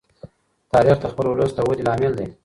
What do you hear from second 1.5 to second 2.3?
د ودې لامل دی.